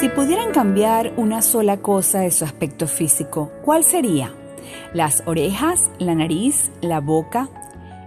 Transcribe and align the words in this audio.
Si 0.00 0.08
pudieran 0.08 0.52
cambiar 0.52 1.12
una 1.16 1.42
sola 1.42 1.78
cosa 1.78 2.20
de 2.20 2.30
su 2.30 2.44
aspecto 2.44 2.86
físico, 2.86 3.50
¿cuál 3.64 3.82
sería? 3.82 4.32
¿Las 4.94 5.24
orejas, 5.26 5.90
la 5.98 6.14
nariz, 6.14 6.70
la 6.80 7.00
boca? 7.00 7.48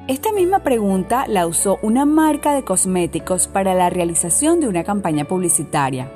Esta 0.08 0.32
misma 0.32 0.60
pregunta 0.60 1.26
la 1.28 1.46
usó 1.48 1.80
una 1.82 2.06
marca 2.06 2.54
de 2.56 2.64
cosméticos 2.64 3.50
para 3.50 3.74
la 3.74 3.90
realización 3.90 4.62
de 4.62 4.70
una 4.70 4.86
campaña 4.86 5.26
publicitaria. 5.26 6.10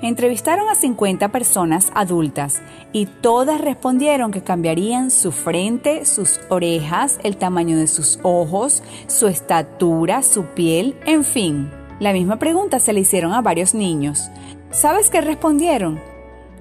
Entrevistaron 0.00 0.70
a 0.70 0.74
50 0.74 1.28
personas 1.28 1.92
adultas 1.94 2.62
y 2.94 3.04
todas 3.04 3.60
respondieron 3.60 4.30
que 4.30 4.42
cambiarían 4.42 5.10
su 5.10 5.32
frente, 5.32 6.06
sus 6.06 6.40
orejas, 6.48 7.20
el 7.24 7.36
tamaño 7.36 7.76
de 7.76 7.88
sus 7.88 8.18
ojos, 8.22 8.82
su 9.06 9.26
estatura, 9.26 10.22
su 10.22 10.44
piel, 10.46 10.96
en 11.04 11.24
fin. 11.24 11.70
La 11.98 12.14
misma 12.14 12.38
pregunta 12.38 12.78
se 12.78 12.94
le 12.94 13.00
hicieron 13.00 13.34
a 13.34 13.42
varios 13.42 13.74
niños. 13.74 14.30
¿Sabes 14.70 15.10
qué 15.10 15.20
respondieron? 15.20 16.00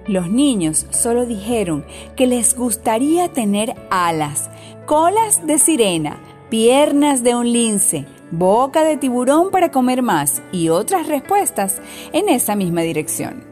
Los 0.07 0.31
niños 0.31 0.87
solo 0.89 1.27
dijeron 1.27 1.85
que 2.15 2.25
les 2.25 2.55
gustaría 2.55 3.27
tener 3.29 3.75
alas, 3.91 4.49
colas 4.87 5.45
de 5.45 5.59
sirena, 5.59 6.17
piernas 6.49 7.21
de 7.21 7.35
un 7.35 7.53
lince, 7.53 8.07
boca 8.31 8.83
de 8.83 8.97
tiburón 8.97 9.51
para 9.51 9.69
comer 9.69 10.01
más 10.01 10.41
y 10.51 10.69
otras 10.69 11.07
respuestas 11.07 11.77
en 12.11 12.29
esa 12.29 12.55
misma 12.55 12.81
dirección. 12.81 13.43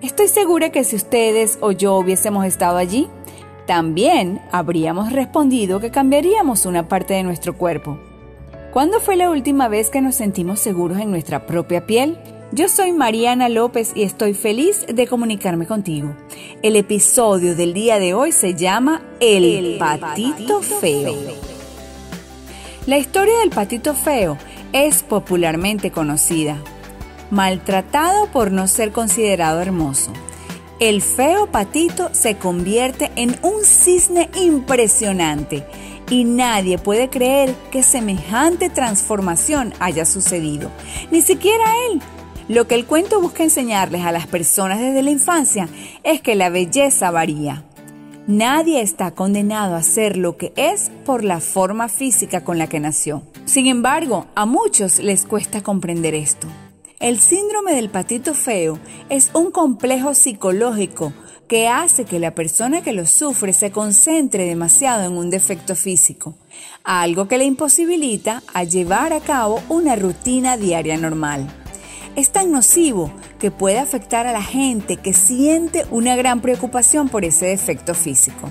Estoy 0.00 0.28
segura 0.28 0.70
que 0.70 0.84
si 0.84 0.96
ustedes 0.96 1.58
o 1.60 1.72
yo 1.72 1.96
hubiésemos 1.96 2.46
estado 2.46 2.78
allí, 2.78 3.08
también 3.66 4.40
habríamos 4.50 5.12
respondido 5.12 5.80
que 5.80 5.90
cambiaríamos 5.90 6.64
una 6.64 6.88
parte 6.88 7.12
de 7.12 7.24
nuestro 7.24 7.58
cuerpo. 7.58 7.98
¿Cuándo 8.72 9.00
fue 9.00 9.16
la 9.16 9.28
última 9.28 9.68
vez 9.68 9.90
que 9.90 10.00
nos 10.00 10.14
sentimos 10.14 10.60
seguros 10.60 10.98
en 10.98 11.10
nuestra 11.10 11.46
propia 11.46 11.84
piel? 11.84 12.18
Yo 12.50 12.66
soy 12.68 12.92
Mariana 12.92 13.50
López 13.50 13.92
y 13.94 14.04
estoy 14.04 14.32
feliz 14.32 14.86
de 14.88 15.06
comunicarme 15.06 15.66
contigo. 15.66 16.16
El 16.62 16.76
episodio 16.76 17.54
del 17.54 17.74
día 17.74 17.98
de 17.98 18.14
hoy 18.14 18.32
se 18.32 18.54
llama 18.54 19.02
El, 19.20 19.76
patito, 19.78 20.62
feo. 20.62 21.14
La 22.86 22.96
historia 22.96 23.38
del 23.40 23.50
patito 23.50 23.92
feo 23.92 24.38
es 24.72 25.02
popularmente 25.02 25.90
conocida. 25.90 26.56
Maltratado 27.30 28.28
por 28.28 28.50
no 28.50 28.66
ser 28.66 28.92
considerado 28.92 29.60
hermoso. 29.60 30.10
El 30.80 31.02
feo 31.02 31.48
patito 31.48 32.08
se 32.12 32.36
convierte 32.38 33.10
en 33.16 33.38
un 33.42 33.62
cisne 33.62 34.30
impresionante 34.34 35.66
y 36.08 36.24
nadie 36.24 36.78
puede 36.78 37.10
creer 37.10 37.54
que 37.70 37.82
semejante 37.82 38.70
transformación 38.70 39.74
haya 39.80 40.06
sucedido, 40.06 40.70
ni 41.10 41.20
siquiera 41.20 41.66
él. 41.90 42.00
Lo 42.48 42.66
que 42.66 42.76
el 42.76 42.86
cuento 42.86 43.20
busca 43.20 43.42
enseñarles 43.42 44.06
a 44.06 44.12
las 44.12 44.26
personas 44.26 44.80
desde 44.80 45.02
la 45.02 45.10
infancia 45.10 45.68
es 46.02 46.22
que 46.22 46.34
la 46.34 46.48
belleza 46.48 47.10
varía. 47.10 47.62
Nadie 48.26 48.80
está 48.80 49.10
condenado 49.10 49.74
a 49.74 49.82
ser 49.82 50.16
lo 50.16 50.38
que 50.38 50.54
es 50.56 50.90
por 51.04 51.24
la 51.24 51.40
forma 51.40 51.90
física 51.90 52.44
con 52.44 52.56
la 52.56 52.66
que 52.66 52.80
nació. 52.80 53.22
Sin 53.44 53.66
embargo, 53.66 54.28
a 54.34 54.46
muchos 54.46 54.98
les 54.98 55.26
cuesta 55.26 55.62
comprender 55.62 56.14
esto. 56.14 56.46
El 57.00 57.20
síndrome 57.20 57.74
del 57.74 57.90
patito 57.90 58.32
feo 58.32 58.78
es 59.10 59.30
un 59.34 59.50
complejo 59.50 60.14
psicológico 60.14 61.12
que 61.48 61.68
hace 61.68 62.06
que 62.06 62.18
la 62.18 62.34
persona 62.34 62.80
que 62.80 62.94
lo 62.94 63.04
sufre 63.04 63.52
se 63.52 63.70
concentre 63.70 64.46
demasiado 64.46 65.04
en 65.04 65.18
un 65.18 65.28
defecto 65.28 65.76
físico, 65.76 66.34
algo 66.82 67.28
que 67.28 67.36
le 67.36 67.44
imposibilita 67.44 68.42
a 68.54 68.64
llevar 68.64 69.12
a 69.12 69.20
cabo 69.20 69.60
una 69.68 69.96
rutina 69.96 70.56
diaria 70.56 70.96
normal 70.96 71.46
es 72.18 72.30
tan 72.30 72.50
nocivo 72.50 73.12
que 73.38 73.52
puede 73.52 73.78
afectar 73.78 74.26
a 74.26 74.32
la 74.32 74.42
gente 74.42 74.96
que 74.96 75.12
siente 75.12 75.86
una 75.92 76.16
gran 76.16 76.40
preocupación 76.40 77.08
por 77.08 77.24
ese 77.24 77.46
defecto 77.46 77.94
físico. 77.94 78.50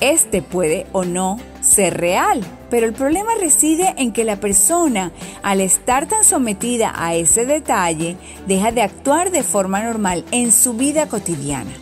Este 0.00 0.40
puede 0.40 0.86
o 0.92 1.04
no 1.04 1.38
ser 1.60 1.98
real, 1.98 2.42
pero 2.70 2.86
el 2.86 2.94
problema 2.94 3.32
reside 3.38 3.92
en 3.98 4.12
que 4.12 4.24
la 4.24 4.36
persona, 4.36 5.12
al 5.42 5.60
estar 5.60 6.06
tan 6.06 6.24
sometida 6.24 6.94
a 6.96 7.14
ese 7.14 7.44
detalle, 7.44 8.16
deja 8.46 8.72
de 8.72 8.80
actuar 8.80 9.30
de 9.30 9.42
forma 9.42 9.82
normal 9.82 10.24
en 10.30 10.50
su 10.50 10.72
vida 10.72 11.06
cotidiana. 11.06 11.72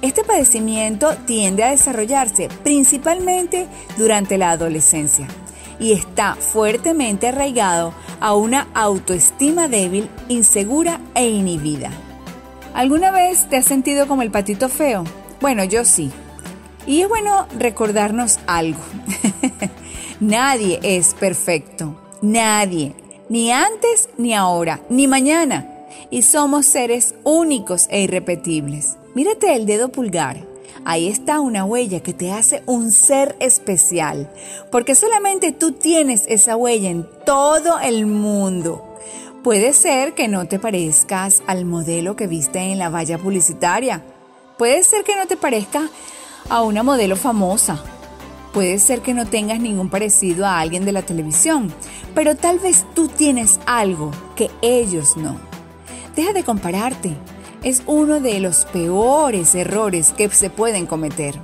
Este 0.00 0.24
padecimiento 0.24 1.14
tiende 1.26 1.62
a 1.62 1.72
desarrollarse 1.72 2.48
principalmente 2.62 3.66
durante 3.98 4.38
la 4.38 4.52
adolescencia 4.52 5.28
y 5.80 5.92
está 5.92 6.34
fuertemente 6.36 7.28
arraigado 7.28 7.92
a 8.20 8.34
una 8.34 8.68
autoestima 8.74 9.66
débil, 9.66 10.08
insegura 10.28 11.00
e 11.14 11.28
inhibida. 11.28 11.90
¿Alguna 12.74 13.10
vez 13.10 13.48
te 13.48 13.56
has 13.56 13.64
sentido 13.64 14.06
como 14.06 14.22
el 14.22 14.30
patito 14.30 14.68
feo? 14.68 15.04
Bueno, 15.40 15.64
yo 15.64 15.84
sí. 15.84 16.12
Y 16.86 17.00
es 17.02 17.08
bueno 17.08 17.46
recordarnos 17.58 18.38
algo. 18.46 18.80
Nadie 20.20 20.78
es 20.82 21.14
perfecto. 21.14 21.98
Nadie. 22.22 22.94
Ni 23.28 23.50
antes, 23.50 24.10
ni 24.18 24.34
ahora, 24.34 24.80
ni 24.90 25.08
mañana. 25.08 25.66
Y 26.10 26.22
somos 26.22 26.66
seres 26.66 27.14
únicos 27.24 27.86
e 27.90 28.02
irrepetibles. 28.02 28.96
Mírate 29.14 29.54
el 29.54 29.66
dedo 29.66 29.90
pulgar. 29.90 30.49
Ahí 30.90 31.06
está 31.06 31.38
una 31.38 31.64
huella 31.64 32.00
que 32.00 32.12
te 32.12 32.32
hace 32.32 32.64
un 32.66 32.90
ser 32.90 33.36
especial, 33.38 34.28
porque 34.72 34.96
solamente 34.96 35.52
tú 35.52 35.70
tienes 35.70 36.24
esa 36.26 36.56
huella 36.56 36.90
en 36.90 37.06
todo 37.24 37.78
el 37.78 38.06
mundo. 38.06 38.96
Puede 39.44 39.72
ser 39.72 40.14
que 40.14 40.26
no 40.26 40.48
te 40.48 40.58
parezcas 40.58 41.44
al 41.46 41.64
modelo 41.64 42.16
que 42.16 42.26
viste 42.26 42.58
en 42.58 42.80
la 42.80 42.88
valla 42.88 43.18
publicitaria. 43.18 44.02
Puede 44.58 44.82
ser 44.82 45.04
que 45.04 45.14
no 45.14 45.28
te 45.28 45.36
parezca 45.36 45.88
a 46.48 46.62
una 46.62 46.82
modelo 46.82 47.14
famosa. 47.14 47.80
Puede 48.52 48.80
ser 48.80 49.00
que 49.00 49.14
no 49.14 49.28
tengas 49.28 49.60
ningún 49.60 49.90
parecido 49.90 50.44
a 50.44 50.58
alguien 50.58 50.84
de 50.84 50.90
la 50.90 51.02
televisión, 51.02 51.72
pero 52.16 52.34
tal 52.34 52.58
vez 52.58 52.84
tú 52.96 53.06
tienes 53.06 53.60
algo 53.64 54.10
que 54.34 54.50
ellos 54.60 55.16
no. 55.16 55.38
Deja 56.16 56.32
de 56.32 56.42
compararte 56.42 57.16
es 57.62 57.82
uno 57.86 58.20
de 58.20 58.40
los 58.40 58.64
peores 58.66 59.54
errores 59.54 60.12
que 60.16 60.28
se 60.30 60.50
pueden 60.50 60.86
cometer. 60.86 61.34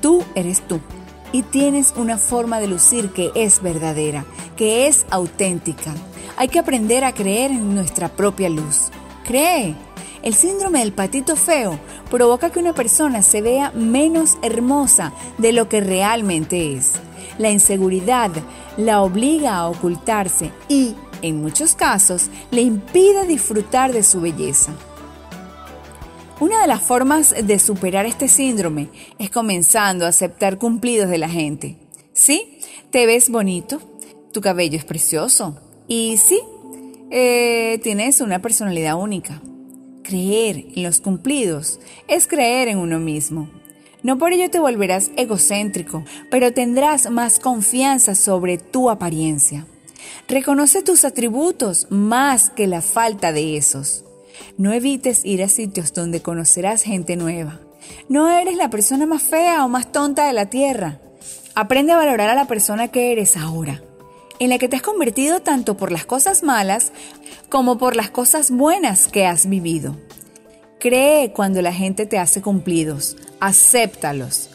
Tú 0.00 0.24
eres 0.34 0.62
tú 0.66 0.80
y 1.32 1.42
tienes 1.42 1.94
una 1.96 2.18
forma 2.18 2.58
de 2.60 2.66
lucir 2.66 3.10
que 3.10 3.30
es 3.34 3.62
verdadera, 3.62 4.24
que 4.56 4.86
es 4.86 5.06
auténtica. 5.10 5.94
Hay 6.36 6.48
que 6.48 6.58
aprender 6.58 7.04
a 7.04 7.12
creer 7.12 7.50
en 7.50 7.74
nuestra 7.74 8.08
propia 8.08 8.48
luz. 8.48 8.90
Cree. 9.24 9.74
El 10.22 10.34
síndrome 10.34 10.80
del 10.80 10.92
patito 10.92 11.34
feo 11.34 11.78
provoca 12.10 12.50
que 12.50 12.58
una 12.58 12.74
persona 12.74 13.22
se 13.22 13.40
vea 13.40 13.70
menos 13.74 14.36
hermosa 14.42 15.12
de 15.38 15.52
lo 15.52 15.68
que 15.68 15.80
realmente 15.80 16.74
es. 16.74 16.92
La 17.38 17.50
inseguridad 17.50 18.30
la 18.76 19.02
obliga 19.02 19.56
a 19.56 19.68
ocultarse 19.68 20.50
y, 20.68 20.94
en 21.22 21.40
muchos 21.40 21.74
casos, 21.74 22.28
le 22.50 22.62
impide 22.62 23.26
disfrutar 23.26 23.92
de 23.92 24.02
su 24.02 24.20
belleza. 24.20 24.72
Una 26.40 26.62
de 26.62 26.68
las 26.68 26.80
formas 26.80 27.34
de 27.44 27.58
superar 27.58 28.06
este 28.06 28.26
síndrome 28.26 28.88
es 29.18 29.28
comenzando 29.28 30.06
a 30.06 30.08
aceptar 30.08 30.56
cumplidos 30.56 31.10
de 31.10 31.18
la 31.18 31.28
gente. 31.28 31.76
Sí, 32.14 32.58
te 32.90 33.04
ves 33.04 33.28
bonito, 33.28 33.82
tu 34.32 34.40
cabello 34.40 34.78
es 34.78 34.86
precioso 34.86 35.58
y 35.86 36.16
sí, 36.16 36.40
eh, 37.10 37.78
tienes 37.82 38.22
una 38.22 38.40
personalidad 38.40 38.98
única. 38.98 39.42
Creer 40.02 40.64
en 40.74 40.82
los 40.82 41.02
cumplidos 41.02 41.78
es 42.08 42.26
creer 42.26 42.68
en 42.68 42.78
uno 42.78 42.98
mismo. 42.98 43.50
No 44.02 44.16
por 44.16 44.32
ello 44.32 44.48
te 44.48 44.60
volverás 44.60 45.10
egocéntrico, 45.18 46.04
pero 46.30 46.54
tendrás 46.54 47.10
más 47.10 47.38
confianza 47.38 48.14
sobre 48.14 48.56
tu 48.56 48.88
apariencia. 48.88 49.66
Reconoce 50.26 50.80
tus 50.80 51.04
atributos 51.04 51.86
más 51.90 52.48
que 52.48 52.66
la 52.66 52.80
falta 52.80 53.30
de 53.30 53.58
esos. 53.58 54.04
No 54.56 54.72
evites 54.72 55.24
ir 55.24 55.42
a 55.42 55.48
sitios 55.48 55.92
donde 55.92 56.22
conocerás 56.22 56.82
gente 56.82 57.16
nueva. 57.16 57.60
No 58.08 58.28
eres 58.28 58.56
la 58.56 58.70
persona 58.70 59.06
más 59.06 59.22
fea 59.22 59.64
o 59.64 59.68
más 59.68 59.92
tonta 59.92 60.26
de 60.26 60.32
la 60.32 60.46
tierra. 60.46 60.98
Aprende 61.54 61.92
a 61.92 61.96
valorar 61.96 62.28
a 62.28 62.34
la 62.34 62.46
persona 62.46 62.88
que 62.88 63.12
eres 63.12 63.36
ahora, 63.36 63.82
en 64.38 64.50
la 64.50 64.58
que 64.58 64.68
te 64.68 64.76
has 64.76 64.82
convertido 64.82 65.40
tanto 65.40 65.76
por 65.76 65.92
las 65.92 66.06
cosas 66.06 66.42
malas 66.42 66.92
como 67.48 67.78
por 67.78 67.96
las 67.96 68.10
cosas 68.10 68.50
buenas 68.50 69.08
que 69.08 69.26
has 69.26 69.48
vivido. 69.48 69.96
Cree 70.78 71.32
cuando 71.32 71.60
la 71.60 71.72
gente 71.72 72.06
te 72.06 72.18
hace 72.18 72.40
cumplidos, 72.40 73.16
acéptalos. 73.40 74.50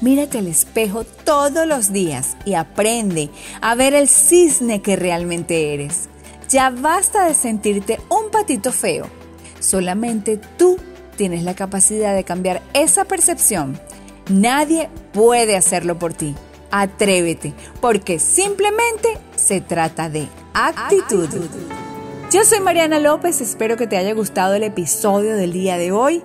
Mírate 0.00 0.38
al 0.38 0.46
espejo 0.46 1.04
todos 1.04 1.66
los 1.66 1.92
días 1.92 2.36
y 2.44 2.54
aprende 2.54 3.30
a 3.60 3.74
ver 3.74 3.94
el 3.94 4.08
cisne 4.08 4.80
que 4.80 4.96
realmente 4.96 5.74
eres. 5.74 6.08
Ya 6.48 6.70
basta 6.70 7.26
de 7.26 7.34
sentirte 7.34 8.00
un 8.08 8.30
patito 8.30 8.72
feo 8.72 9.17
Solamente 9.68 10.40
tú 10.56 10.78
tienes 11.16 11.42
la 11.42 11.54
capacidad 11.54 12.14
de 12.14 12.24
cambiar 12.24 12.62
esa 12.72 13.04
percepción. 13.04 13.78
Nadie 14.30 14.88
puede 15.12 15.56
hacerlo 15.56 15.98
por 15.98 16.14
ti. 16.14 16.34
Atrévete, 16.70 17.52
porque 17.82 18.18
simplemente 18.18 19.18
se 19.36 19.60
trata 19.60 20.08
de 20.08 20.26
actitud. 20.54 21.28
Yo 22.30 22.44
soy 22.44 22.60
Mariana 22.60 22.98
López, 22.98 23.42
espero 23.42 23.76
que 23.76 23.86
te 23.86 23.98
haya 23.98 24.14
gustado 24.14 24.54
el 24.54 24.62
episodio 24.62 25.36
del 25.36 25.52
día 25.52 25.76
de 25.76 25.92
hoy. 25.92 26.22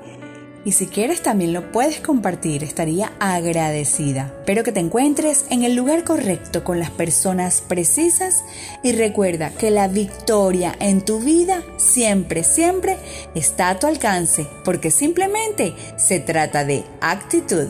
Y 0.66 0.72
si 0.72 0.88
quieres 0.88 1.22
también 1.22 1.52
lo 1.52 1.72
puedes 1.72 2.00
compartir, 2.00 2.64
estaría 2.64 3.12
agradecida. 3.20 4.32
Espero 4.40 4.64
que 4.64 4.72
te 4.72 4.80
encuentres 4.80 5.46
en 5.50 5.64
el 5.64 5.76
lugar 5.76 6.04
correcto 6.04 6.64
con 6.64 6.80
las 6.80 6.90
personas 6.90 7.62
precisas 7.62 8.44
y 8.82 8.94
recuerda 8.94 9.52
que 9.52 9.72
la 9.72 9.88
victoria 9.88 10.76
en 10.80 11.02
tu 11.02 11.20
vida 11.20 11.64
siempre, 11.78 12.44
siempre 12.44 12.98
está 13.36 13.70
a 13.70 13.80
tu 13.80 13.88
alcance 13.88 14.48
porque 14.64 14.90
simplemente 14.90 15.74
se 15.98 16.20
trata 16.20 16.64
de 16.64 16.84
actitud. 17.02 17.68